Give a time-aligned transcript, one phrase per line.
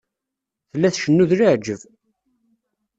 [0.69, 1.81] Tella tcennu d leɛǧeb.